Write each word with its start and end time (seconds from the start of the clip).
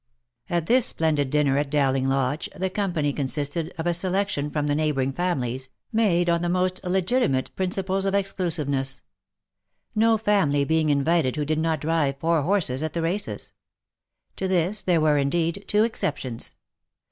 At 0.49 0.65
this 0.65 0.87
splendid 0.87 1.29
dinner 1.29 1.59
at 1.59 1.69
Dowling 1.69 2.09
Lodge, 2.09 2.49
the 2.55 2.71
company 2.71 3.13
consisted 3.13 3.71
of 3.77 3.85
a 3.85 3.93
selection 3.93 4.49
from 4.49 4.65
the 4.65 4.73
neighbouring 4.73 5.13
families, 5.13 5.69
made 5.93 6.27
on 6.27 6.41
the 6.41 6.49
most 6.49 6.83
le 6.83 7.03
gitimate 7.03 7.53
principles 7.55 8.07
of 8.07 8.15
exclusiveness; 8.15 9.03
no 9.93 10.17
family 10.17 10.65
being 10.65 10.89
invited 10.89 11.35
who 11.35 11.45
did 11.45 11.59
not 11.59 11.81
drive 11.81 12.17
four 12.17 12.41
horses 12.41 12.81
at 12.81 12.93
the 12.93 13.01
races. 13.03 13.53
To 14.37 14.47
this 14.47 14.81
there 14.81 14.99
were 14.99 15.19
indeed 15.19 15.65
two 15.67 15.83
exceptions. 15.83 16.55